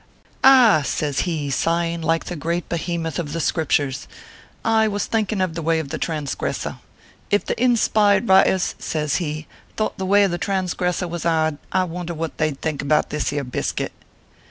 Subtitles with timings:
[0.43, 4.07] "Ah!" says he, sighing like the great behemoth of the Scriptures,"
[4.65, 6.77] I was thinking of the way of the transgressor.
[7.29, 9.45] If the hinspired writers," says he,"
[9.77, 13.11] thought the way of the transgressor was ard, I wonder what they d think about
[13.11, 13.91] this ere biscuit."